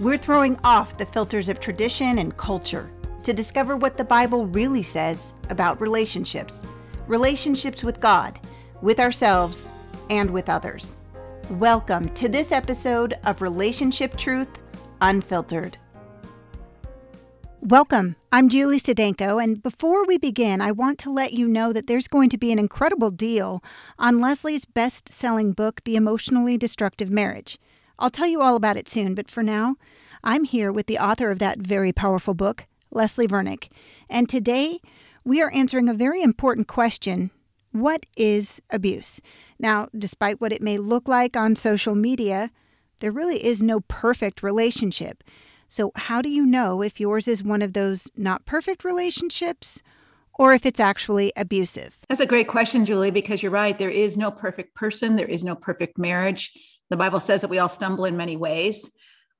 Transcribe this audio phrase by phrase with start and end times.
[0.00, 2.88] We're throwing off the filters of tradition and culture
[3.24, 6.62] to discover what the Bible really says about relationships
[7.08, 8.38] relationships with God,
[8.80, 9.68] with ourselves,
[10.08, 10.94] and with others.
[11.50, 14.60] Welcome to this episode of Relationship Truth
[15.00, 15.76] Unfiltered.
[17.60, 18.14] Welcome.
[18.30, 22.06] I'm Julie Sedenko, and before we begin, I want to let you know that there's
[22.06, 23.64] going to be an incredible deal
[23.98, 27.58] on Leslie's best selling book, The Emotionally Destructive Marriage.
[27.98, 29.76] I'll tell you all about it soon, but for now,
[30.22, 33.68] I'm here with the author of that very powerful book, Leslie Vernick,
[34.08, 34.80] and today
[35.24, 37.30] we are answering a very important question
[37.72, 39.20] What is abuse?
[39.58, 42.50] Now, despite what it may look like on social media,
[43.00, 45.24] there really is no perfect relationship.
[45.68, 49.82] So, how do you know if yours is one of those not perfect relationships
[50.38, 51.98] or if it's actually abusive?
[52.08, 53.78] That's a great question, Julie, because you're right.
[53.78, 56.52] There is no perfect person, there is no perfect marriage.
[56.90, 58.90] The Bible says that we all stumble in many ways.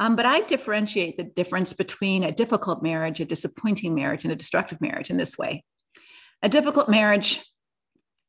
[0.01, 4.37] Um, but I differentiate the difference between a difficult marriage, a disappointing marriage, and a
[4.37, 5.65] destructive marriage in this way.
[6.43, 7.45] A difficult marriage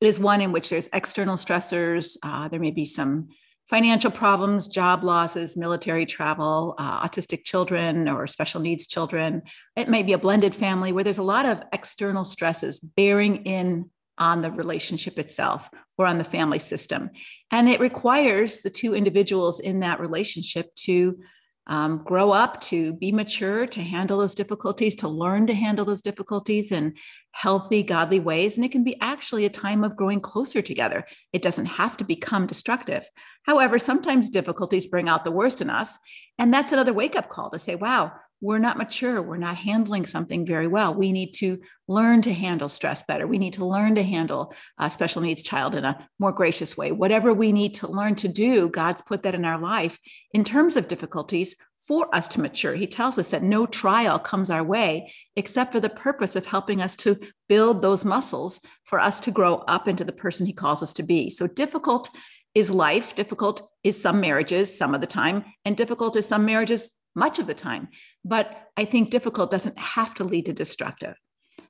[0.01, 2.17] is one in which there's external stressors.
[2.23, 3.29] Uh, there may be some
[3.69, 9.43] financial problems, job losses, military travel, uh, autistic children or special needs children.
[9.75, 13.91] It may be a blended family where there's a lot of external stresses bearing in
[14.19, 17.09] on the relationship itself or on the family system.
[17.51, 21.19] And it requires the two individuals in that relationship to
[21.67, 26.01] um, grow up, to be mature, to handle those difficulties, to learn to handle those
[26.01, 26.95] difficulties in
[27.31, 28.55] healthy, godly ways.
[28.55, 31.05] And it can be actually a time of growing closer together.
[31.31, 33.07] It doesn't have to become destructive.
[33.43, 35.95] However, sometimes difficulties bring out the worst in us.
[36.39, 39.21] And that's another wake up call to say, wow, we're not mature.
[39.21, 40.93] We're not handling something very well.
[40.93, 43.27] We need to learn to handle stress better.
[43.27, 46.91] We need to learn to handle a special needs child in a more gracious way.
[46.91, 49.99] Whatever we need to learn to do, God's put that in our life
[50.33, 52.75] in terms of difficulties for us to mature.
[52.75, 56.81] He tells us that no trial comes our way except for the purpose of helping
[56.81, 60.83] us to build those muscles for us to grow up into the person He calls
[60.83, 61.29] us to be.
[61.29, 62.09] So difficult
[62.55, 66.89] is life, difficult is some marriages some of the time, and difficult is some marriages
[67.15, 67.89] much of the time.
[68.23, 71.15] But I think difficult doesn't have to lead to destructive.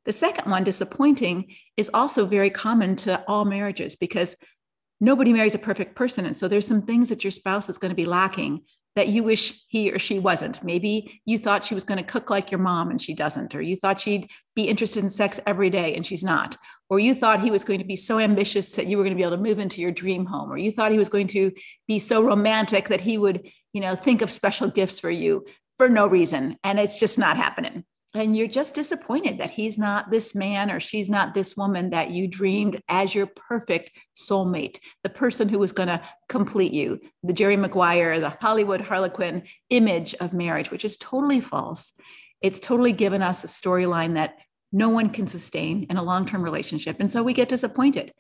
[0.05, 4.35] The second one, disappointing, is also very common to all marriages because
[5.01, 6.25] nobody marries a perfect person.
[6.25, 8.61] And so there's some things that your spouse is going to be lacking
[8.95, 10.63] that you wish he or she wasn't.
[10.63, 13.61] Maybe you thought she was going to cook like your mom and she doesn't, or
[13.61, 16.57] you thought she'd be interested in sex every day and she's not,
[16.89, 19.17] or you thought he was going to be so ambitious that you were going to
[19.17, 21.51] be able to move into your dream home, or you thought he was going to
[21.87, 25.45] be so romantic that he would, you know, think of special gifts for you
[25.77, 26.57] for no reason.
[26.63, 27.83] And it's just not happening
[28.15, 32.09] and you're just disappointed that he's not this man or she's not this woman that
[32.09, 37.33] you dreamed as your perfect soulmate, the person who was going to complete you, the
[37.33, 41.91] Jerry Maguire, the Hollywood Harlequin image of marriage, which is totally false.
[42.41, 44.37] It's totally given us a storyline that
[44.71, 46.97] no one can sustain in a long term relationship.
[46.99, 48.11] And so we get disappointed.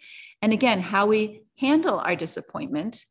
[0.41, 3.05] And again, how we handle our disappointment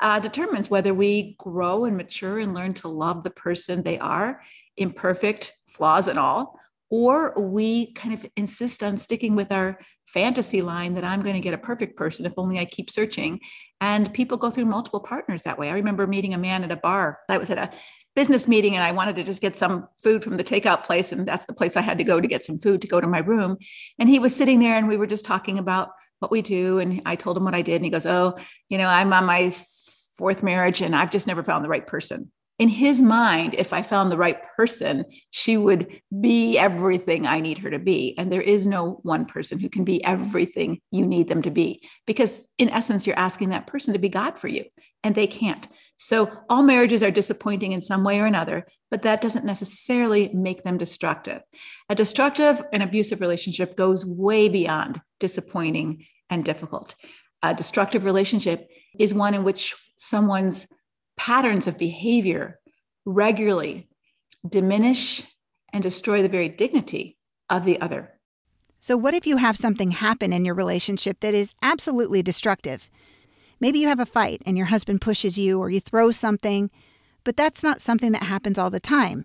[0.00, 4.40] uh, determines whether we grow and mature and learn to love the person they are
[4.76, 6.58] imperfect, flaws and all,
[6.90, 11.40] or we kind of insist on sticking with our fantasy line that I'm going to
[11.40, 13.40] get a perfect person if only I keep searching.
[13.80, 15.68] And people go through multiple partners that way.
[15.68, 17.18] I remember meeting a man at a bar.
[17.28, 17.70] I was at a
[18.14, 21.12] business meeting and I wanted to just get some food from the takeout place.
[21.12, 23.06] And that's the place I had to go to get some food to go to
[23.06, 23.58] my room.
[23.98, 25.90] And he was sitting there and we were just talking about
[26.20, 26.78] what we do.
[26.78, 27.76] And I told him what I did.
[27.76, 29.50] And he goes, Oh, you know, I'm on my
[30.16, 33.82] fourth marriage and I've just never found the right person in his mind, if I
[33.82, 38.14] found the right person, she would be everything I need her to be.
[38.16, 41.86] And there is no one person who can be everything you need them to be,
[42.06, 44.64] because in essence, you're asking that person to be God for you,
[45.04, 45.68] and they can't.
[45.98, 50.62] So all marriages are disappointing in some way or another, but that doesn't necessarily make
[50.62, 51.42] them destructive.
[51.90, 56.94] A destructive and abusive relationship goes way beyond disappointing and difficult.
[57.42, 58.66] A destructive relationship
[58.98, 60.66] is one in which someone's
[61.16, 62.58] patterns of behavior
[63.04, 63.88] regularly
[64.48, 65.22] diminish
[65.72, 67.16] and destroy the very dignity
[67.50, 68.12] of the other.
[68.80, 72.90] So, what if you have something happen in your relationship that is absolutely destructive?
[73.58, 76.70] Maybe you have a fight and your husband pushes you or you throw something,
[77.24, 79.24] but that's not something that happens all the time.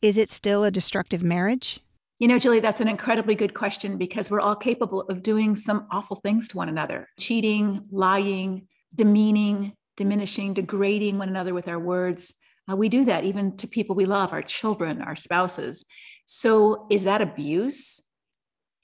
[0.00, 1.80] Is it still a destructive marriage?
[2.18, 5.86] You know, Julie, that's an incredibly good question because we're all capable of doing some
[5.90, 12.32] awful things to one another cheating, lying, demeaning, diminishing, degrading one another with our words.
[12.70, 15.84] Uh, we do that even to people we love, our children, our spouses.
[16.24, 18.00] So, is that abuse?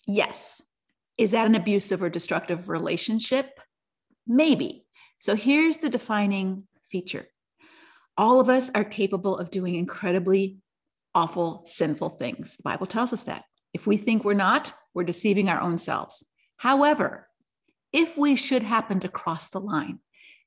[0.06, 0.60] Yes.
[1.16, 3.60] Is that an abusive or destructive relationship?
[4.26, 4.84] Maybe.
[5.18, 7.26] So, here's the defining feature
[8.18, 10.58] All of us are capable of doing incredibly
[11.14, 12.56] awful, sinful things.
[12.56, 13.44] The Bible tells us that.
[13.72, 16.24] If we think we're not, we're deceiving our own selves.
[16.56, 17.28] However,
[17.92, 20.00] if we should happen to cross the line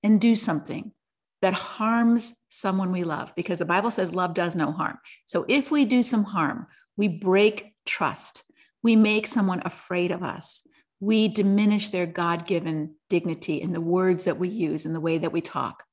[0.07, 0.93] and do something
[1.41, 4.97] that harms someone we love, because the Bible says love does no harm.
[5.25, 8.41] So if we do some harm, we break trust,
[8.81, 10.63] we make someone afraid of us,
[11.01, 15.17] we diminish their God given dignity in the words that we use and the way
[15.17, 15.83] that we talk.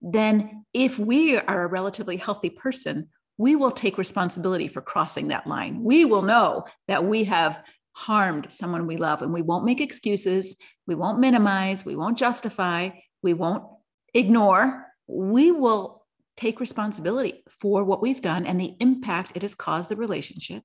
[0.00, 5.46] Then, if we are a relatively healthy person, we will take responsibility for crossing that
[5.46, 5.82] line.
[5.82, 7.62] We will know that we have
[7.94, 10.56] harmed someone we love and we won't make excuses.
[10.86, 11.84] We won't minimize.
[11.84, 12.90] We won't justify.
[13.24, 13.64] We won't
[14.12, 14.86] ignore.
[15.08, 16.04] We will
[16.36, 20.62] take responsibility for what we've done and the impact it has caused the relationship.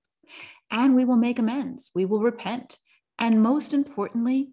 [0.70, 1.90] And we will make amends.
[1.96, 2.78] We will repent.
[3.18, 4.50] And most importantly,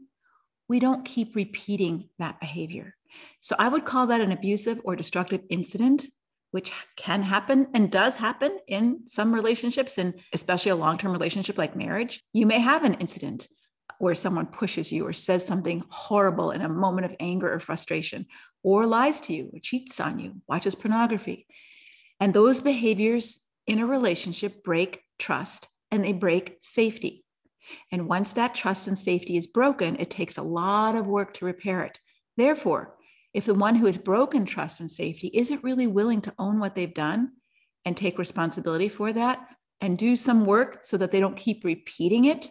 [0.68, 2.94] we don't keep repeating that behavior.
[3.40, 6.06] So I would call that an abusive or destructive incident
[6.52, 11.58] which can happen and does happen in some relationships, and especially a long term relationship
[11.58, 13.46] like marriage, you may have an incident
[13.98, 18.26] where someone pushes you or says something horrible in a moment of anger or frustration,
[18.62, 21.46] or lies to you, or cheats on you, watches pornography.
[22.20, 27.24] And those behaviors in a relationship break trust and they break safety.
[27.90, 31.44] And once that trust and safety is broken, it takes a lot of work to
[31.44, 31.98] repair it.
[32.36, 32.94] Therefore,
[33.34, 36.74] if the one who has broken trust and safety isn't really willing to own what
[36.74, 37.32] they've done
[37.84, 39.46] and take responsibility for that
[39.80, 42.50] and do some work so that they don't keep repeating it,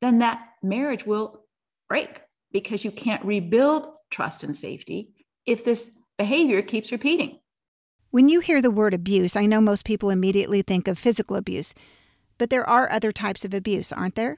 [0.00, 1.44] then that marriage will
[1.88, 2.22] break
[2.52, 5.10] because you can't rebuild trust and safety
[5.46, 7.38] if this behavior keeps repeating.
[8.10, 11.74] When you hear the word abuse, I know most people immediately think of physical abuse,
[12.38, 14.36] but there are other types of abuse, aren't there?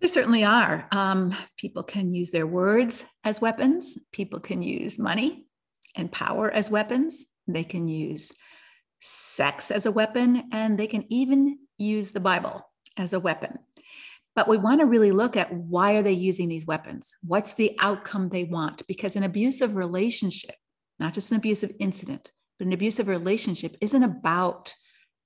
[0.00, 0.86] There certainly are.
[0.92, 3.96] Um, people can use their words as weapons.
[4.12, 5.46] People can use money
[5.96, 7.24] and power as weapons.
[7.46, 8.32] They can use
[9.00, 12.60] sex as a weapon, and they can even use the Bible
[12.96, 13.58] as a weapon.
[14.36, 17.12] But we want to really look at why are they using these weapons?
[17.22, 18.86] What's the outcome they want?
[18.86, 20.56] Because an abusive relationship,
[20.98, 24.74] not just an abusive incident, but an abusive relationship isn't about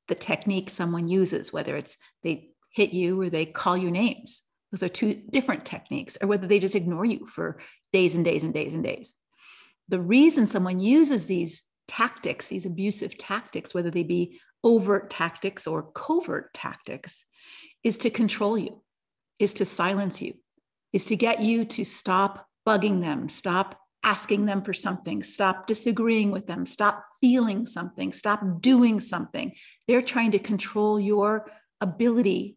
[0.08, 4.42] the technique someone uses, whether it's they hit you or they call you names.
[4.72, 7.60] Those are two different techniques, or whether they just ignore you for
[7.92, 9.14] days and days and days and days.
[9.88, 15.90] The reason someone uses these tactics, these abusive tactics, whether they be overt tactics or
[15.92, 17.24] covert tactics,
[17.82, 18.82] is to control you,
[19.38, 20.34] is to silence you,
[20.92, 26.30] is to get you to stop bugging them, stop asking them for something, stop disagreeing
[26.30, 29.52] with them, stop feeling something, stop doing something.
[29.86, 31.50] They're trying to control your
[31.80, 32.56] ability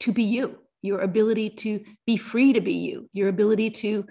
[0.00, 4.06] to be you your ability to be free to be you, your ability to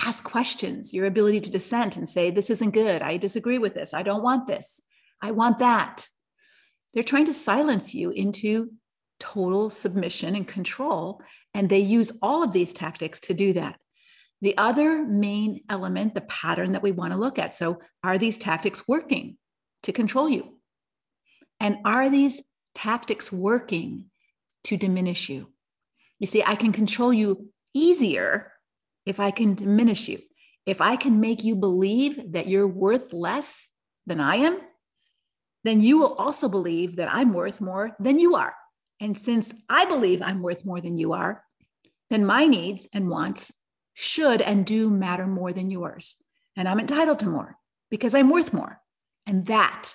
[0.00, 3.02] ask questions, your ability to dissent and say, This isn't good.
[3.02, 3.92] I disagree with this.
[3.92, 4.80] I don't want this.
[5.20, 6.06] I want that.
[6.94, 8.70] They're trying to silence you into
[9.20, 11.22] total submission and control.
[11.54, 13.78] And they use all of these tactics to do that.
[14.42, 17.54] The other main element, the pattern that we want to look at.
[17.54, 19.36] So, are these tactics working
[19.82, 20.56] to control you?
[21.60, 22.42] And are these
[22.74, 24.06] tactics working
[24.64, 25.52] to diminish you?
[26.18, 28.52] You see, I can control you easier
[29.04, 30.20] if I can diminish you.
[30.66, 33.68] If I can make you believe that you're worth less
[34.06, 34.58] than I am,
[35.64, 38.54] then you will also believe that I'm worth more than you are.
[39.00, 41.42] And since I believe I'm worth more than you are,
[42.10, 43.52] then my needs and wants
[43.94, 46.16] should and do matter more than yours.
[46.56, 47.56] And I'm entitled to more
[47.90, 48.80] because I'm worth more.
[49.26, 49.94] And that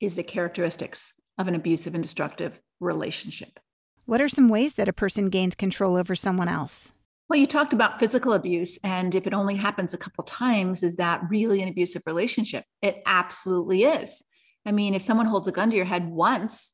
[0.00, 3.58] is the characteristics of an abusive and destructive relationship.
[4.04, 6.92] What are some ways that a person gains control over someone else?
[7.28, 10.94] Well, you talked about physical abuse, and if it only happens a couple times, is
[10.96, 12.64] that really an abusive relationship?
[12.82, 14.22] It absolutely is.
[14.64, 16.70] I mean, if someone holds a gun to your head once,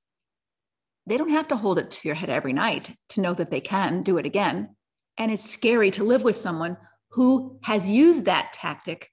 [1.07, 3.61] they don't have to hold it to your head every night to know that they
[3.61, 4.77] can do it again.
[5.19, 6.77] And it's scary to live with someone
[7.11, 9.11] who has used that tactic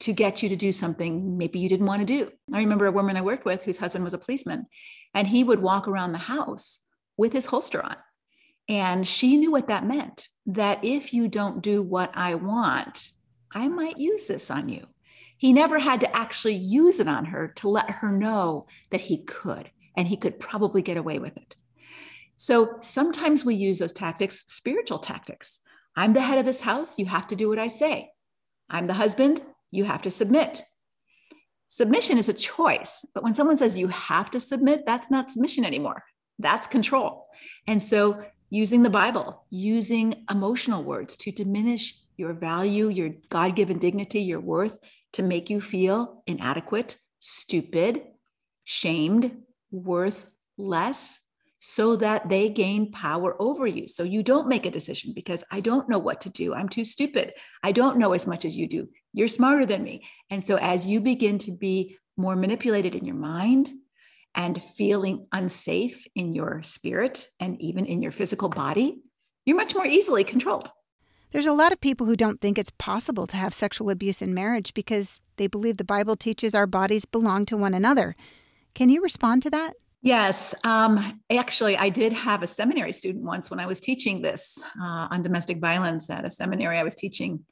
[0.00, 2.30] to get you to do something maybe you didn't want to do.
[2.52, 4.66] I remember a woman I worked with whose husband was a policeman,
[5.14, 6.80] and he would walk around the house
[7.16, 7.96] with his holster on.
[8.68, 13.10] And she knew what that meant that if you don't do what I want,
[13.52, 14.86] I might use this on you.
[15.36, 19.18] He never had to actually use it on her to let her know that he
[19.18, 19.70] could,
[20.00, 21.56] and he could probably get away with it.
[22.36, 25.58] So sometimes we use those tactics, spiritual tactics.
[25.94, 28.10] I'm the head of this house, you have to do what I say.
[28.70, 30.64] I'm the husband, you have to submit.
[31.68, 35.66] Submission is a choice, but when someone says you have to submit, that's not submission
[35.66, 36.02] anymore.
[36.38, 37.26] That's control.
[37.66, 43.78] And so using the Bible, using emotional words to diminish your value, your God given
[43.78, 44.80] dignity, your worth,
[45.12, 48.00] to make you feel inadequate, stupid,
[48.64, 51.20] shamed, worth less,
[51.62, 53.86] so that they gain power over you.
[53.86, 56.54] So you don't make a decision because I don't know what to do.
[56.54, 57.34] I'm too stupid.
[57.62, 58.88] I don't know as much as you do.
[59.12, 60.02] You're smarter than me.
[60.30, 63.70] And so as you begin to be more manipulated in your mind
[64.34, 69.02] and feeling unsafe in your spirit and even in your physical body,
[69.44, 70.70] you're much more easily controlled.
[71.32, 74.32] There's a lot of people who don't think it's possible to have sexual abuse in
[74.32, 78.16] marriage because they believe the Bible teaches our bodies belong to one another.
[78.74, 79.74] Can you respond to that?
[80.02, 80.54] Yes.
[80.64, 85.08] Um, actually, I did have a seminary student once when I was teaching this uh,
[85.10, 87.44] on domestic violence at a seminary I was teaching.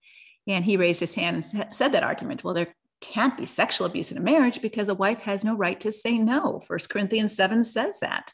[0.47, 2.43] And he raised his hand and said that argument.
[2.43, 5.79] Well, there can't be sexual abuse in a marriage because a wife has no right
[5.81, 6.61] to say no.
[6.61, 8.33] First Corinthians 7 says that.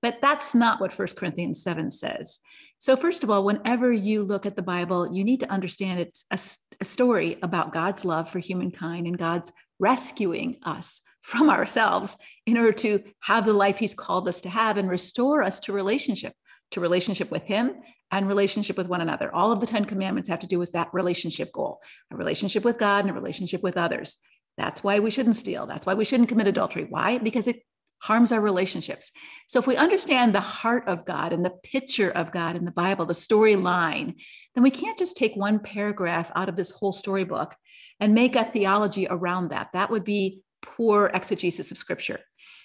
[0.00, 2.38] But that's not what First Corinthians 7 says.
[2.78, 6.24] So, first of all, whenever you look at the Bible, you need to understand it's
[6.30, 6.38] a,
[6.80, 12.16] a story about God's love for humankind and God's rescuing us from ourselves
[12.46, 15.72] in order to have the life he's called us to have and restore us to
[15.72, 16.32] relationship,
[16.70, 17.74] to relationship with him
[18.12, 19.34] and relationship with one another.
[19.34, 21.80] All of the 10 commandments have to do with that relationship goal,
[22.12, 24.18] a relationship with God and a relationship with others.
[24.56, 25.66] That's why we shouldn't steal.
[25.66, 26.86] That's why we shouldn't commit adultery.
[26.88, 27.18] Why?
[27.18, 27.60] Because it
[27.98, 29.10] harms our relationships.
[29.48, 32.70] So if we understand the heart of God and the picture of God in the
[32.70, 34.14] Bible, the storyline,
[34.54, 37.56] then we can't just take one paragraph out of this whole storybook
[37.98, 39.70] and make a theology around that.
[39.72, 42.20] That would be poor exegesis of scripture.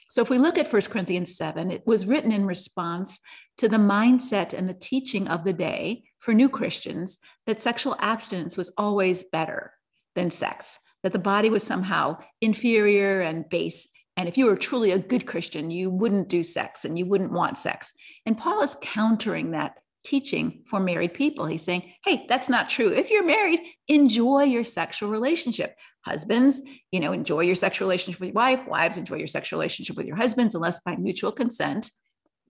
[0.09, 3.17] So if we look at 1 Corinthians 7, it was written in response
[3.57, 7.17] to the mindset and the teaching of the day for new Christians
[7.47, 9.71] that sexual abstinence was always better
[10.15, 13.87] than sex, that the body was somehow inferior and base.
[14.17, 17.31] And if you were truly a good Christian, you wouldn't do sex and you wouldn't
[17.31, 17.93] want sex.
[18.25, 21.45] And Paul is countering that teaching for married people.
[21.45, 22.89] He's saying, hey, that's not true.
[22.89, 25.75] If you're married, enjoy your sexual relationship.
[26.03, 28.67] Husbands, you know, enjoy your sexual relationship with your wife.
[28.67, 31.91] Wives, enjoy your sexual relationship with your husbands, unless by mutual consent,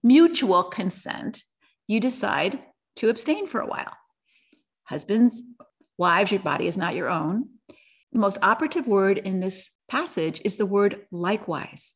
[0.03, 1.43] mutual consent,
[1.87, 2.59] you decide
[2.95, 3.93] to abstain for a while.
[4.85, 5.43] Husbands,
[5.97, 7.49] wives, your body is not your own.
[8.13, 11.93] The most operative word in this passage is the word likewise.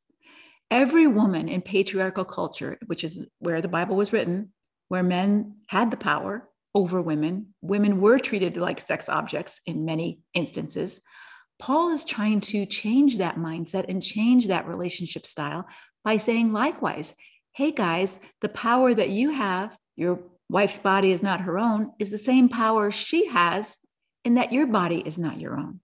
[0.72, 4.52] Every woman in patriarchal culture, which is where the Bible was written,
[4.88, 7.54] where men had the power over women.
[7.62, 11.02] Women were treated like sex objects in many instances.
[11.58, 15.66] Paul is trying to change that mindset and change that relationship style
[16.04, 17.16] by saying, likewise,
[17.54, 22.12] hey guys, the power that you have, your wife's body is not her own, is
[22.12, 23.78] the same power she has
[24.26, 25.80] in that your body is not your own.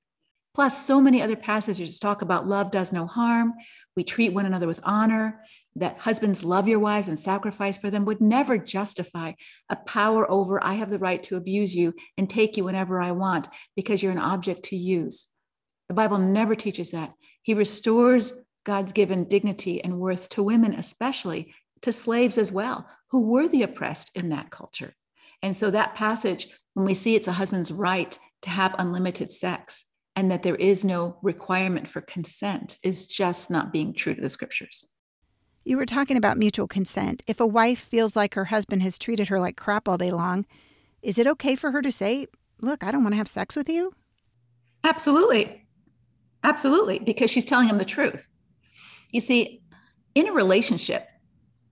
[0.53, 3.53] Plus, so many other passages talk about love does no harm.
[3.95, 5.43] We treat one another with honor,
[5.75, 9.33] that husbands love your wives and sacrifice for them would never justify
[9.69, 13.11] a power over, I have the right to abuse you and take you whenever I
[13.11, 15.27] want because you're an object to use.
[15.87, 17.13] The Bible never teaches that.
[17.43, 18.33] He restores
[18.65, 23.63] God's given dignity and worth to women, especially to slaves as well, who were the
[23.63, 24.93] oppressed in that culture.
[25.41, 29.83] And so, that passage, when we see it's a husband's right to have unlimited sex,
[30.15, 34.29] and that there is no requirement for consent is just not being true to the
[34.29, 34.87] scriptures.
[35.63, 37.21] You were talking about mutual consent.
[37.27, 40.45] If a wife feels like her husband has treated her like crap all day long,
[41.01, 42.27] is it okay for her to say,
[42.59, 43.93] Look, I don't want to have sex with you?
[44.83, 45.67] Absolutely.
[46.43, 46.99] Absolutely.
[46.99, 48.27] Because she's telling him the truth.
[49.11, 49.63] You see,
[50.13, 51.07] in a relationship,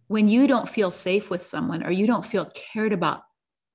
[0.07, 3.21] when you don't feel safe with someone or you don't feel cared about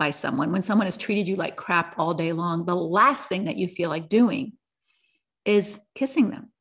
[0.04, 3.44] by someone, when someone has treated you like crap all day long, the last thing
[3.44, 4.52] that you feel like doing
[5.46, 6.52] is kissing them,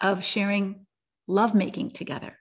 [0.00, 0.84] of sharing
[1.28, 2.36] lovemaking together.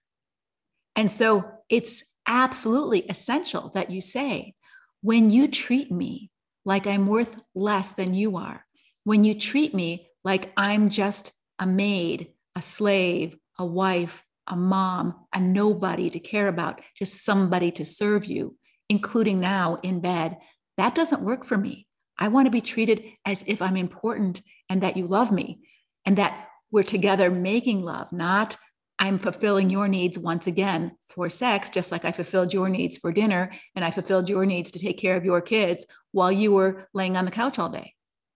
[0.96, 4.54] And so it's absolutely essential that you say,
[5.02, 6.32] when you treat me
[6.66, 8.66] like I'm worth less than you are,
[9.04, 15.28] when you treat me like I'm just a maid, a slave, a wife, a mom,
[15.32, 18.58] a nobody to care about, just somebody to serve you,
[18.94, 20.38] including now in bed,
[20.78, 21.88] that doesn't work for me.
[22.16, 25.62] I want to be treated as if I'm important and that you love me
[26.06, 28.56] and that we're together making love, not
[29.00, 33.12] I'm fulfilling your needs once again for sex, just like I fulfilled your needs for
[33.12, 36.88] dinner and I fulfilled your needs to take care of your kids while you were
[36.94, 37.96] laying on the couch all day.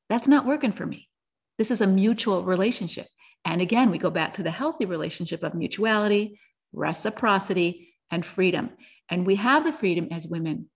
[0.09, 1.07] That's not working for me.
[1.59, 3.05] This is a mutual relationship.
[3.45, 6.39] And again, we go back to the healthy relationship of mutuality,
[6.73, 8.71] reciprocity, and freedom.
[9.09, 10.69] And we have the freedom as women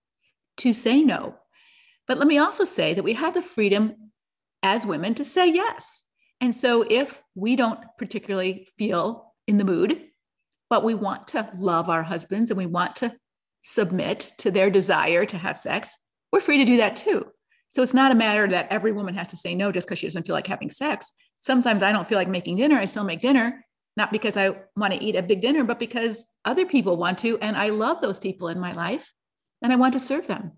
[0.58, 1.36] to say no.
[2.08, 4.12] But let me also say that we have the freedom
[4.64, 6.02] as women to say yes.
[6.40, 10.02] And so if we don't particularly feel in the mood,
[10.70, 13.14] but we want to love our husbands and we want to
[13.64, 15.96] submit to their desire to have sex,
[16.32, 17.26] we're free to do that too.
[17.68, 20.08] So it's not a matter that every woman has to say no just because she
[20.08, 21.12] doesn't feel like having sex.
[21.40, 22.78] Sometimes I don't feel like making dinner.
[22.78, 23.64] I still make dinner,
[23.98, 27.38] not because I want to eat a big dinner, but because other people want to.
[27.40, 29.12] And I love those people in my life
[29.62, 30.54] and I want to serve them.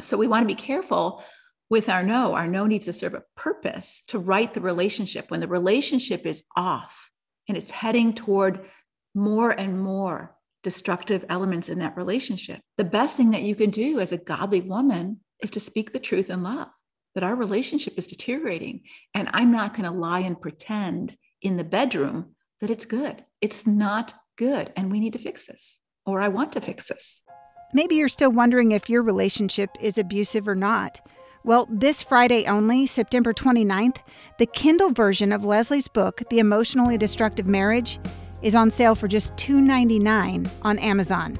[0.00, 1.22] So we want to be careful
[1.70, 2.34] with our no.
[2.34, 5.30] Our no needs to serve a purpose to right the relationship.
[5.30, 7.10] When the relationship is off
[7.48, 8.66] and it's heading toward
[9.14, 14.00] more and more destructive elements in that relationship, the best thing that you can do
[14.00, 16.68] as a godly woman is to speak the truth in love
[17.14, 18.82] that our relationship is deteriorating.
[19.14, 23.22] And I'm not going to lie and pretend in the bedroom that it's good.
[23.42, 24.72] It's not good.
[24.74, 27.20] And we need to fix this, or I want to fix this.
[27.74, 30.98] Maybe you're still wondering if your relationship is abusive or not.
[31.44, 33.98] Well, this Friday only, September 29th,
[34.38, 37.98] the Kindle version of Leslie's book, The Emotionally Destructive Marriage,
[38.40, 41.38] is on sale for just $2.99 on Amazon.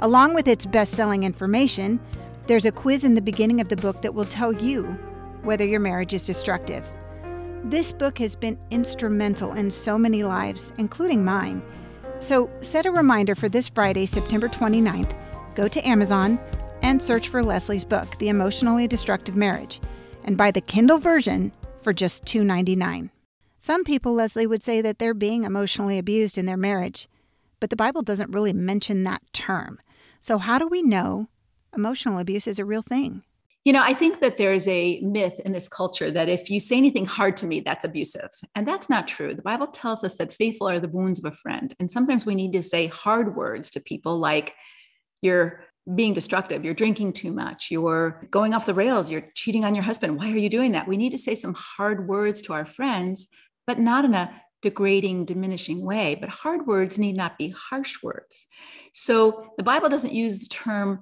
[0.00, 2.00] Along with its best selling information,
[2.46, 4.84] there's a quiz in the beginning of the book that will tell you
[5.42, 6.82] whether your marriage is destructive.
[7.64, 11.62] This book has been instrumental in so many lives, including mine.
[12.18, 15.14] So set a reminder for this Friday, September 29th.
[15.54, 16.40] Go to Amazon
[16.82, 19.80] and search for Leslie's book, The Emotionally Destructive Marriage,
[20.24, 21.52] and buy the Kindle version
[21.82, 23.10] for just $2.99.
[23.58, 27.08] Some people, Leslie, would say that they're being emotionally abused in their marriage,
[27.60, 29.80] but the Bible doesn't really mention that term.
[30.18, 31.28] So, how do we know
[31.76, 33.22] emotional abuse is a real thing?
[33.64, 36.76] You know, I think that there's a myth in this culture that if you say
[36.76, 38.30] anything hard to me, that's abusive.
[38.56, 39.34] And that's not true.
[39.34, 41.72] The Bible tells us that faithful are the wounds of a friend.
[41.78, 44.56] And sometimes we need to say hard words to people like,
[45.20, 45.64] you're
[45.94, 49.84] being destructive, you're drinking too much, you're going off the rails, you're cheating on your
[49.84, 50.16] husband.
[50.16, 50.86] Why are you doing that?
[50.86, 53.28] We need to say some hard words to our friends,
[53.66, 56.14] but not in a degrading, diminishing way.
[56.14, 58.46] But hard words need not be harsh words.
[58.92, 61.00] So the Bible doesn't use the term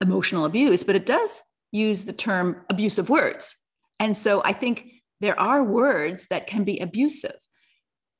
[0.00, 1.42] emotional abuse, but it does
[1.74, 3.56] use the term abusive words.
[3.98, 7.36] And so I think there are words that can be abusive.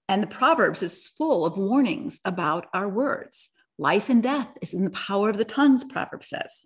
[0.08, 3.50] And the Proverbs is full of warnings about our words.
[3.78, 6.64] Life and death is in the power of the tongues, Proverbs says.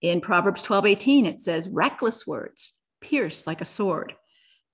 [0.00, 4.14] In Proverbs 12, 18, it says, reckless words pierce like a sword.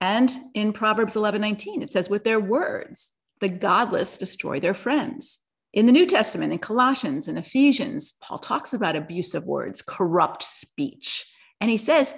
[0.01, 5.41] And in Proverbs 11, 19, it says, with their words, the godless destroy their friends.
[5.77, 11.31] In the New Testament, in Colossians and Ephesians, Paul talks about abusive words, corrupt speech.
[11.61, 12.15] And he says,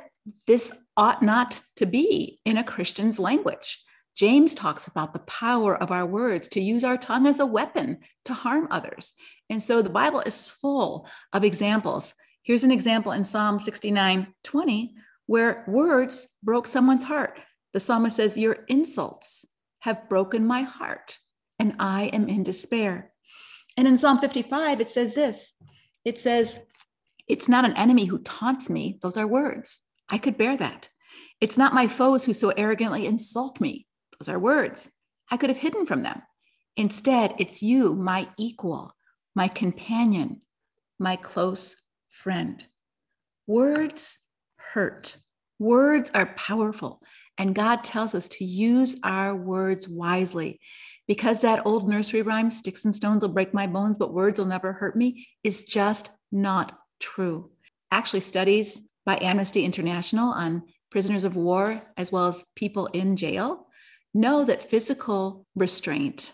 [0.46, 3.82] this ought not to be in a Christian's language.
[4.14, 7.98] James talks about the power of our words to use our tongue as a weapon
[8.26, 9.14] to harm others.
[9.50, 12.14] And so the Bible is full of examples.
[12.42, 14.94] Here's an example in Psalm 69 20,
[15.26, 17.40] where words broke someone's heart.
[17.72, 19.44] The psalmist says, Your insults
[19.80, 21.18] have broken my heart,
[21.58, 23.12] and I am in despair.
[23.78, 25.52] And in Psalm 55, it says this
[26.04, 26.58] it says,
[27.28, 28.98] It's not an enemy who taunts me.
[29.02, 29.80] Those are words.
[30.08, 30.88] I could bear that.
[31.40, 33.86] It's not my foes who so arrogantly insult me.
[34.18, 34.90] Those are words.
[35.30, 36.22] I could have hidden from them.
[36.76, 38.96] Instead, it's you, my equal,
[39.36, 40.40] my companion,
[40.98, 41.76] my close
[42.08, 42.66] friend.
[43.46, 44.18] Words
[44.56, 45.16] hurt.
[45.60, 47.00] Words are powerful.
[47.38, 50.60] And God tells us to use our words wisely
[51.06, 54.46] because that old nursery rhyme, sticks and stones will break my bones, but words will
[54.46, 57.50] never hurt me, is just not true.
[57.90, 63.66] Actually, studies by Amnesty International on prisoners of war, as well as people in jail,
[64.12, 66.32] know that physical restraint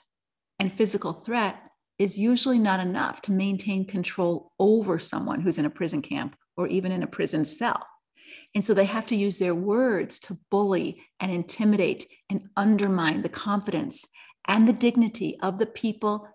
[0.59, 1.61] and physical threat
[1.99, 6.67] is usually not enough to maintain control over someone who's in a prison camp or
[6.67, 7.87] even in a prison cell.
[8.55, 13.29] And so they have to use their words to bully and intimidate and undermine the
[13.29, 14.05] confidence
[14.47, 16.29] and the dignity of the people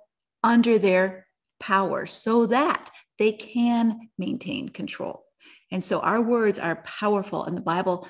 [0.43, 1.27] under their
[1.59, 5.23] power so that they can maintain control.
[5.71, 8.07] And so our words are powerful, and the Bible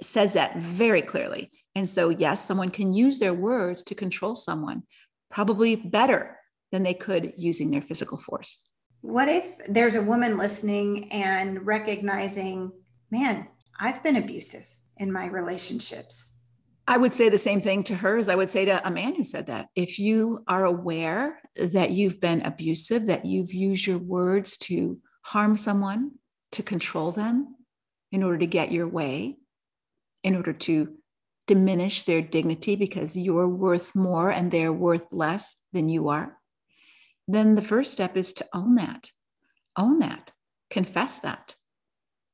[0.00, 1.50] says that very clearly.
[1.74, 4.82] And so, yes, someone can use their words to control someone,
[5.30, 6.38] probably better
[6.70, 8.68] than they could using their physical force.
[9.00, 12.72] What if there's a woman listening and recognizing,
[13.12, 13.46] man,
[13.78, 16.30] I've been abusive in my relationships?
[16.88, 19.14] I would say the same thing to her as I would say to a man
[19.14, 19.68] who said that.
[19.76, 25.56] If you are aware that you've been abusive, that you've used your words to harm
[25.56, 26.12] someone,
[26.52, 27.54] to control them
[28.10, 29.36] in order to get your way,
[30.24, 30.94] in order to
[31.46, 36.38] diminish their dignity because you're worth more and they're worth less than you are,
[37.28, 39.10] then the first step is to own that.
[39.76, 40.32] Own that.
[40.70, 41.54] Confess that.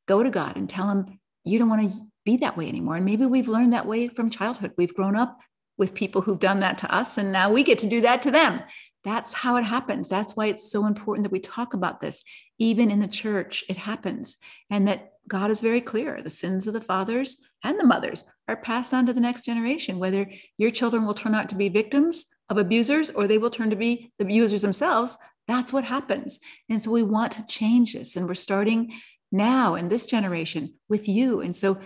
[0.08, 2.96] Go to God and tell Him you don't want to be that way anymore.
[2.96, 4.72] And maybe we've learned that way from childhood.
[4.76, 5.38] We've grown up
[5.76, 8.32] with people who've done that to us, and now we get to do that to
[8.32, 8.60] them.
[9.04, 10.08] That's how it happens.
[10.08, 12.22] That's why it's so important that we talk about this.
[12.58, 14.36] Even in the church, it happens.
[14.70, 16.20] And that God is very clear.
[16.20, 19.98] The sins of the fathers and the mothers are passed on to the next generation,
[19.98, 23.70] whether your children will turn out to be victims of abusers or they will turn
[23.70, 25.16] to be the abusers themselves.
[25.46, 26.38] That's what happens.
[26.68, 28.16] And so we want to change this.
[28.16, 28.92] And we're starting
[29.30, 31.40] now in this generation with you.
[31.40, 31.78] And so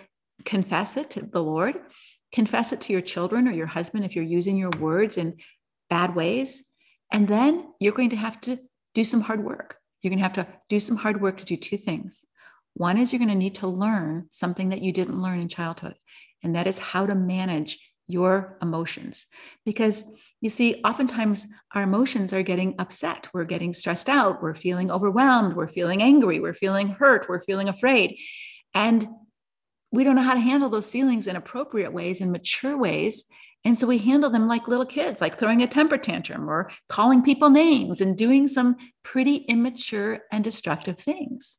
[0.44, 1.80] confess it to the Lord,
[2.32, 5.36] confess it to your children or your husband if you're using your words in
[5.90, 6.62] bad ways.
[7.12, 8.58] And then you're going to have to
[8.94, 9.76] do some hard work.
[10.00, 12.24] You're going to have to do some hard work to do two things.
[12.74, 15.94] One is you're going to need to learn something that you didn't learn in childhood,
[16.42, 17.78] and that is how to manage
[18.08, 19.26] your emotions.
[19.64, 20.04] Because
[20.40, 23.28] you see, oftentimes our emotions are getting upset.
[23.32, 24.42] We're getting stressed out.
[24.42, 25.54] We're feeling overwhelmed.
[25.54, 26.40] We're feeling angry.
[26.40, 27.28] We're feeling hurt.
[27.28, 28.18] We're feeling afraid.
[28.74, 29.08] And
[29.92, 33.24] we don't know how to handle those feelings in appropriate ways, in mature ways.
[33.64, 37.22] And so we handle them like little kids, like throwing a temper tantrum or calling
[37.22, 41.58] people names and doing some pretty immature and destructive things.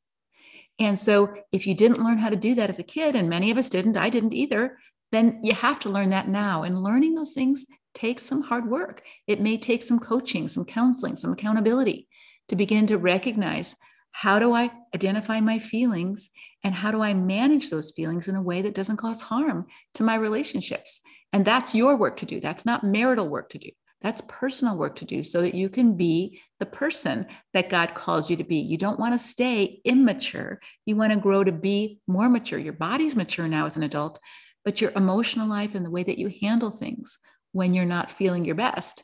[0.79, 3.51] And so if you didn't learn how to do that as a kid, and many
[3.51, 4.79] of us didn't, I didn't either,
[5.13, 6.63] then you have to learn that now.
[6.63, 9.03] And learning those things takes some hard work.
[9.27, 12.07] It may take some coaching, some counseling, some accountability
[12.49, 13.75] to begin to recognize
[14.11, 16.29] how do I identify my feelings
[16.63, 20.03] and how do I manage those feelings in a way that doesn't cause harm to
[20.03, 21.01] my relationships?
[21.31, 22.39] And that's your work to do.
[22.39, 23.69] That's not marital work to do.
[24.01, 28.29] That's personal work to do so that you can be the person that God calls
[28.29, 28.57] you to be.
[28.57, 30.59] You don't want to stay immature.
[30.85, 32.59] You want to grow to be more mature.
[32.59, 34.19] Your body's mature now as an adult,
[34.65, 37.17] but your emotional life and the way that you handle things
[37.51, 39.03] when you're not feeling your best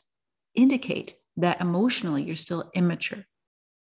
[0.54, 3.24] indicate that emotionally you're still immature.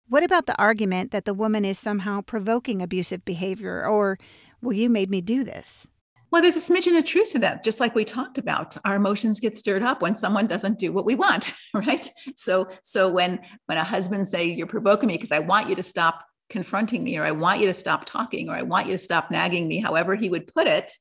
[0.09, 4.17] What about the argument that the woman is somehow provoking abusive behavior or,
[4.61, 5.87] well, you made me do this?
[6.31, 7.63] Well, there's a smidgen of truth to that.
[7.63, 11.05] Just like we talked about, our emotions get stirred up when someone doesn't do what
[11.05, 12.09] we want, right?
[12.37, 15.83] So, so when when a husband say you're provoking me because I want you to
[15.83, 18.97] stop confronting me, or I want you to stop talking, or I want you to
[18.97, 20.91] stop nagging me, however he would put it,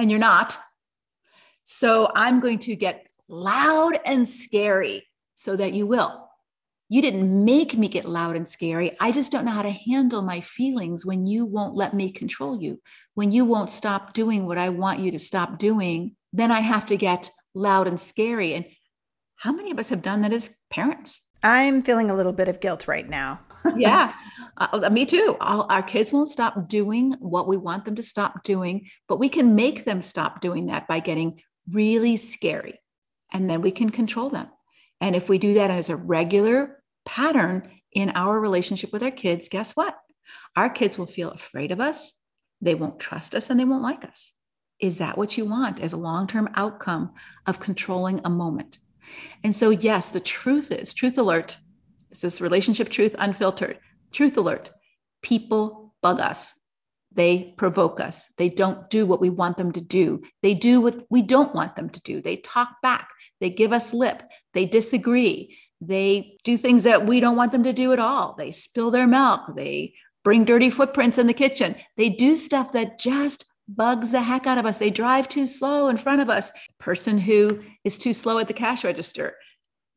[0.00, 0.58] and you're not.
[1.64, 6.28] So I'm going to get loud and scary so that you will.
[6.88, 8.96] You didn't make me get loud and scary.
[8.98, 12.60] I just don't know how to handle my feelings when you won't let me control
[12.60, 12.80] you.
[13.14, 16.86] When you won't stop doing what I want you to stop doing, then I have
[16.86, 18.54] to get loud and scary.
[18.54, 18.64] And
[19.36, 21.22] how many of us have done that as parents?
[21.44, 23.40] I'm feeling a little bit of guilt right now.
[23.76, 24.14] Yeah,
[24.56, 25.36] uh, me too.
[25.40, 29.28] All, our kids won't stop doing what we want them to stop doing, but we
[29.28, 32.80] can make them stop doing that by getting really scary.
[33.32, 34.48] And then we can control them.
[35.00, 39.48] And if we do that as a regular pattern in our relationship with our kids,
[39.48, 39.98] guess what?
[40.56, 42.14] Our kids will feel afraid of us,
[42.60, 44.32] they won't trust us, and they won't like us.
[44.80, 47.12] Is that what you want as a long term outcome
[47.46, 48.78] of controlling a moment?
[49.42, 51.58] And so, yes, the truth is truth alert.
[52.10, 53.78] This is relationship truth unfiltered.
[54.12, 54.70] Truth alert.
[55.22, 56.54] People bug us.
[57.12, 58.28] They provoke us.
[58.36, 60.22] They don't do what we want them to do.
[60.42, 62.20] They do what we don't want them to do.
[62.20, 63.08] They talk back.
[63.40, 64.22] They give us lip.
[64.54, 65.58] They disagree.
[65.80, 68.34] They do things that we don't want them to do at all.
[68.38, 69.42] They spill their milk.
[69.56, 71.74] They bring dirty footprints in the kitchen.
[71.96, 74.78] They do stuff that just bugs the heck out of us.
[74.78, 76.50] They drive too slow in front of us.
[76.78, 79.34] Person who is too slow at the cash register,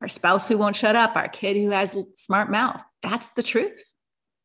[0.03, 2.83] our spouse who won't shut up, our kid who has smart mouth.
[3.01, 3.81] That's the truth.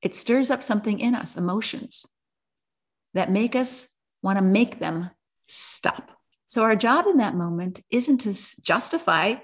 [0.00, 2.06] It stirs up something in us, emotions
[3.14, 3.88] that make us
[4.22, 5.10] want to make them
[5.48, 6.12] stop.
[6.46, 9.34] So our job in that moment isn't to justify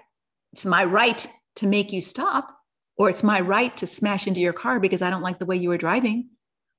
[0.53, 2.57] it's my right to make you stop,
[2.97, 5.57] or it's my right to smash into your car because I don't like the way
[5.57, 6.29] you were driving.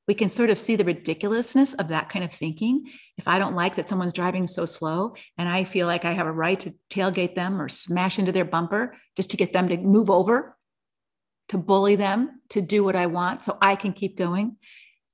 [0.08, 2.92] We can sort of see the ridiculousness of that kind of thinking.
[3.18, 6.28] If I don't like that someone's driving so slow and I feel like I have
[6.28, 9.78] a right to tailgate them or smash into their bumper just to get them to
[9.78, 10.58] move over,
[11.50, 14.58] to bully them, to do what I want so I can keep going,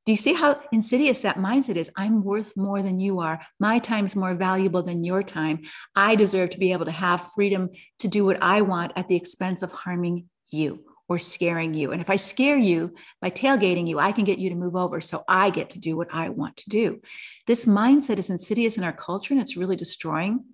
[0.05, 1.91] do you see how insidious that mindset is?
[1.95, 3.39] I'm worth more than you are.
[3.59, 5.61] My time's more valuable than your time.
[5.95, 9.15] I deserve to be able to have freedom to do what I want at the
[9.15, 11.91] expense of harming you or scaring you.
[11.91, 15.01] And if I scare you by tailgating you, I can get you to move over
[15.01, 16.99] so I get to do what I want to do.
[17.47, 20.45] This mindset is insidious in our culture and it's really destroying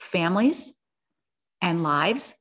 [0.00, 0.72] families
[1.60, 2.34] and lives.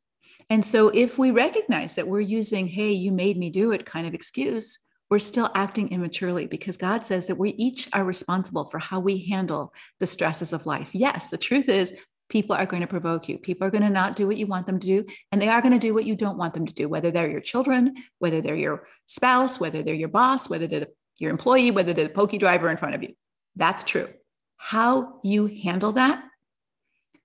[0.50, 4.08] And so if we recognize that we're using, hey, you made me do it kind
[4.08, 8.80] of excuse, we're still acting immaturely because God says that we each are responsible for
[8.80, 10.92] how we handle the stresses of life.
[10.94, 11.94] Yes, the truth is,
[12.30, 13.38] people are going to provoke you.
[13.38, 15.62] People are going to not do what you want them to do, and they are
[15.62, 18.42] going to do what you don't want them to do, whether they're your children, whether
[18.42, 22.38] they're your spouse, whether they're your boss, whether they're your employee, whether they're the pokey
[22.38, 23.14] driver in front of you.
[23.56, 24.10] That's true.
[24.58, 26.24] How you handle that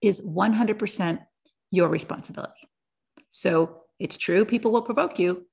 [0.00, 1.20] is 100%
[1.70, 2.68] your responsibility.
[3.28, 5.46] So it's true, people will provoke you.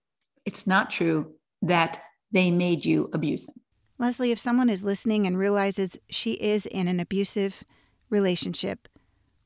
[0.46, 3.56] It's not true that they made you abuse them.
[4.00, 7.64] Leslie, if someone is listening and realizes she is in an abusive
[8.10, 8.88] relationship,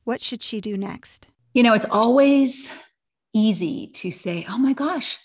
[0.04, 1.28] what should she do next?
[1.54, 2.70] You know, it's always
[3.34, 5.18] easy to say, oh my gosh,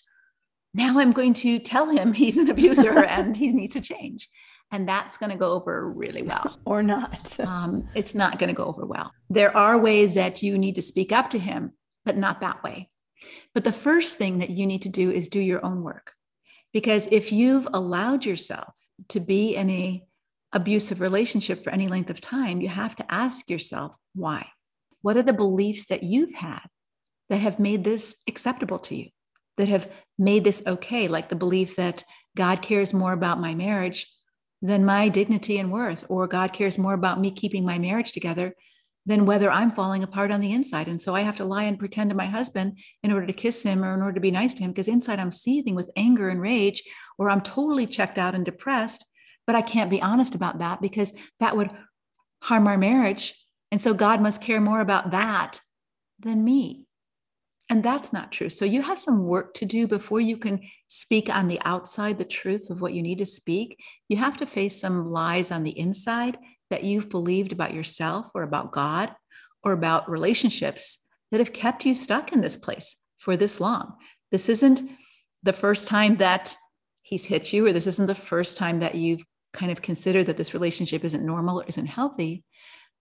[0.73, 4.29] now I'm going to tell him he's an abuser and he needs to change.
[4.69, 6.59] And that's going to go over really well.
[6.65, 7.39] or not.
[7.45, 9.11] um, it's not going to go over well.
[9.29, 11.71] There are ways that you need to speak up to him,
[12.05, 12.89] but not that way.
[13.53, 16.13] But the first thing that you need to do is do your own work.
[16.73, 18.75] Because if you've allowed yourself
[19.09, 20.03] to be in a
[20.53, 24.47] abusive relationship for any length of time, you have to ask yourself why.
[25.01, 26.65] What are the beliefs that you've had
[27.29, 29.10] that have made this acceptable to you,
[29.57, 31.07] that have made this okay?
[31.07, 32.03] Like the belief that
[32.36, 34.07] God cares more about my marriage
[34.62, 38.55] than my dignity and worth, or God cares more about me keeping my marriage together
[39.05, 40.88] than whether I'm falling apart on the inside.
[40.88, 43.63] And so I have to lie and pretend to my husband in order to kiss
[43.63, 46.27] him or in order to be nice to him, because inside I'm seething with anger
[46.27, 46.83] and rage,
[47.17, 49.05] or I'm totally checked out and depressed.
[49.45, 51.71] But I can't be honest about that because that would
[52.43, 53.33] harm our marriage.
[53.71, 55.62] And so God must care more about that
[56.19, 56.86] than me.
[57.69, 58.49] And that's not true.
[58.49, 62.23] So you have some work to do before you can speak on the outside the
[62.25, 63.77] truth of what you need to speak.
[64.08, 66.38] You have to face some lies on the inside
[66.69, 69.13] that you've believed about yourself or about God
[69.63, 70.99] or about relationships
[71.32, 73.93] that have kept you stuck in this place for this long.
[74.32, 74.89] This isn't
[75.43, 76.56] the first time that
[77.01, 80.38] he's hit you, or this isn't the first time that you've kind of considered that
[80.38, 82.43] this relationship isn't normal or isn't healthy.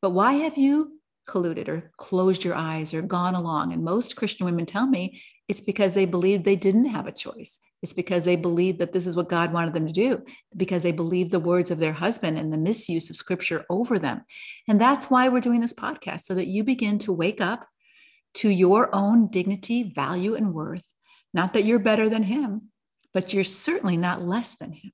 [0.07, 3.73] But why have you colluded or closed your eyes or gone along?
[3.73, 7.59] And most Christian women tell me it's because they believed they didn't have a choice.
[7.83, 10.23] It's because they believed that this is what God wanted them to do,
[10.57, 14.21] because they believed the words of their husband and the misuse of scripture over them.
[14.69, 17.67] And that's why we're doing this podcast, so that you begin to wake up
[18.35, 20.87] to your own dignity, value, and worth.
[21.35, 22.71] Not that you're better than him,
[23.13, 24.93] but you're certainly not less than him.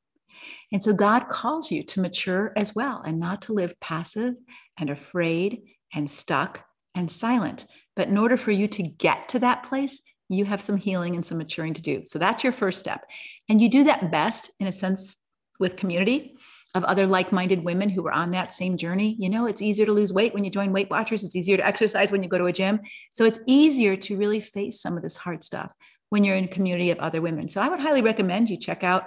[0.71, 4.35] And so God calls you to mature as well and not to live passive
[4.79, 5.63] and afraid
[5.95, 7.67] and stuck and silent.
[7.97, 11.27] But in order for you to get to that place, you have some healing and
[11.27, 12.03] some maturing to do.
[12.07, 13.05] So that's your first step.
[13.49, 15.17] And you do that best, in a sense,
[15.59, 16.35] with community
[16.75, 19.15] of other like-minded women who are on that same journey.
[19.19, 21.23] You know, it's easier to lose weight when you join Weight Watchers.
[21.23, 22.81] It's easier to exercise when you go to a gym.
[23.13, 25.71] So it's easier to really face some of this hard stuff
[26.09, 27.47] when you're in a community of other women.
[27.47, 29.05] So I would highly recommend you check out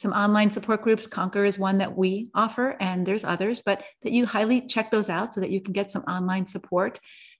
[0.00, 1.06] some online support groups.
[1.06, 5.10] Conquer is one that we offer, and there's others, but that you highly check those
[5.10, 6.98] out so that you can get some online support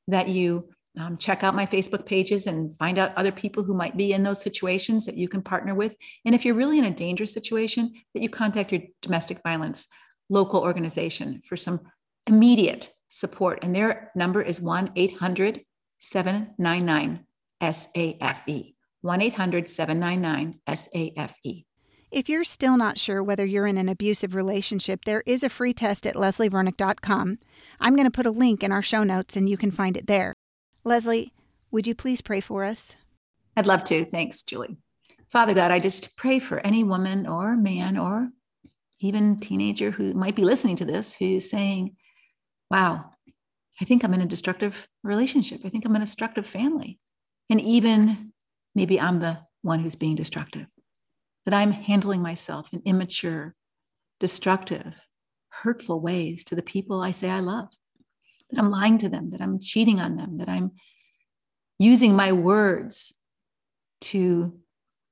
[0.08, 0.68] that you
[0.98, 4.22] um, check out my Facebook pages and find out other people who might be in
[4.22, 5.96] those situations that you can partner with.
[6.26, 9.86] And if you're really in a dangerous situation, that you contact your domestic violence
[10.28, 11.80] local organization for some
[12.26, 13.60] immediate support.
[13.62, 15.62] And their number is 1 800
[15.98, 17.24] 799
[17.62, 18.74] SAFE.
[19.00, 21.64] 1 800 799 SAFE.
[22.10, 25.72] If you're still not sure whether you're in an abusive relationship, there is a free
[25.72, 27.38] test at leslievernick.com.
[27.78, 30.08] I'm going to put a link in our show notes and you can find it
[30.08, 30.34] there.
[30.82, 31.32] Leslie,
[31.70, 32.96] would you please pray for us?
[33.56, 34.04] I'd love to.
[34.04, 34.76] Thanks, Julie.
[35.28, 38.30] Father God, I just pray for any woman or man or
[39.00, 41.94] even teenager who might be listening to this who's saying,
[42.72, 43.04] wow,
[43.80, 45.60] I think I'm in a destructive relationship.
[45.64, 46.98] I think I'm in a destructive family.
[47.48, 48.32] And even
[48.74, 50.66] maybe I'm the one who's being destructive,
[51.50, 53.56] that I'm handling myself in immature,
[54.20, 55.04] destructive,
[55.48, 57.68] hurtful ways to the people I say I love
[58.50, 60.72] that I'm lying to them, that I'm cheating on them, that I'm
[61.78, 63.12] using my words
[64.02, 64.58] to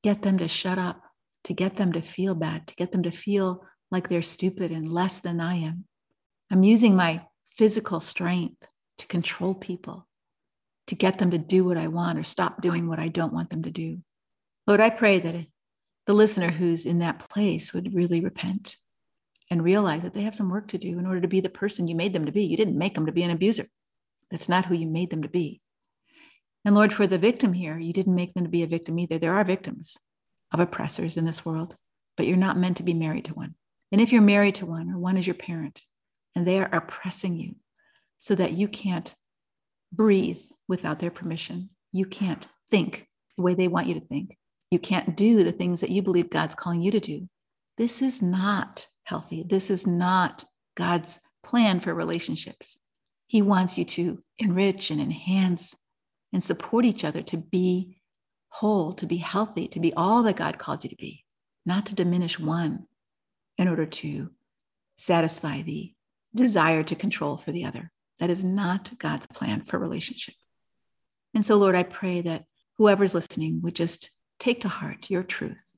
[0.03, 1.03] get them to shut up,
[1.45, 4.93] to get them to feel bad, to get them to feel like they're stupid and
[4.93, 5.85] less than I am.
[6.51, 8.67] I'm using my physical strength
[8.99, 10.07] to control people,
[10.89, 13.51] to get them to do what I want or stop doing what I don't want
[13.51, 14.03] them to do.
[14.67, 15.35] Lord, I pray that
[16.09, 18.79] the listener who's in that place would really repent
[19.51, 21.87] and realize that they have some work to do in order to be the person
[21.87, 22.45] you made them to be.
[22.45, 23.67] You didn't make them to be an abuser.
[24.31, 25.61] That's not who you made them to be.
[26.65, 29.19] And Lord, for the victim here, you didn't make them to be a victim either.
[29.19, 29.99] There are victims
[30.51, 31.77] of oppressors in this world,
[32.17, 33.55] but you're not meant to be married to one.
[33.93, 35.83] And if you're married to one or one is your parent
[36.35, 37.57] and they are oppressing you
[38.17, 39.15] so that you can't
[39.93, 44.39] breathe without their permission, you can't think the way they want you to think,
[44.71, 47.29] you can't do the things that you believe God's calling you to do.
[47.77, 49.43] This is not healthy.
[49.43, 50.45] This is not
[50.77, 52.79] God's plan for relationships.
[53.27, 55.75] He wants you to enrich and enhance
[56.33, 58.01] and support each other to be
[58.49, 61.25] whole, to be healthy, to be all that God called you to be,
[61.65, 62.87] not to diminish one
[63.57, 64.31] in order to
[64.97, 65.93] satisfy the
[66.35, 67.91] desire to control for the other.
[68.19, 70.35] That is not God's plan for relationship.
[71.35, 72.45] And so, Lord, I pray that
[72.77, 75.77] whoever's listening would just take to heart your truth,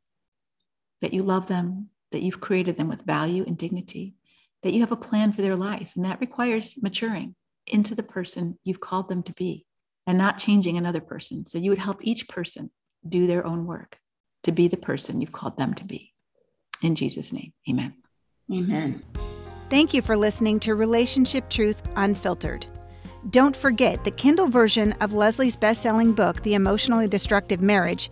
[1.01, 4.14] that you love them, that you've created them with value and dignity,
[4.62, 5.92] that you have a plan for their life.
[5.96, 7.35] And that requires maturing
[7.66, 9.66] into the person you've called them to be
[10.07, 11.44] and not changing another person.
[11.44, 12.70] So you would help each person
[13.09, 13.99] do their own work
[14.42, 16.12] to be the person you've called them to be.
[16.83, 17.94] In Jesus' name, amen.
[18.53, 19.03] Amen.
[19.68, 22.66] Thank you for listening to Relationship Truth Unfiltered.
[23.29, 28.11] Don't forget the Kindle version of Leslie's best selling book, The Emotionally Destructive Marriage,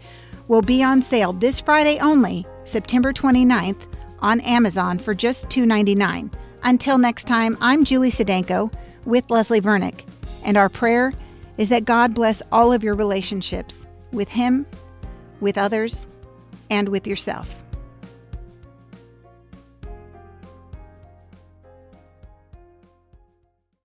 [0.48, 3.80] will be on sale this Friday only, September 29th,
[4.20, 6.32] on Amazon for just $2.99.
[6.64, 8.72] Until next time, I'm Julie Sedenko
[9.04, 10.04] with Leslie Vernick,
[10.42, 11.12] and our prayer
[11.56, 14.66] is that God bless all of your relationships with Him,
[15.40, 16.08] with others,
[16.70, 17.62] and with yourself.